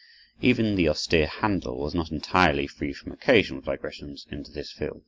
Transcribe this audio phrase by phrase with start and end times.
[0.41, 4.99] Even the austere Handel was not entirely free from occasional digressions into this field.